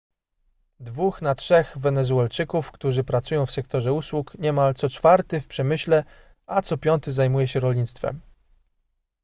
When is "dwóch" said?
0.79-1.21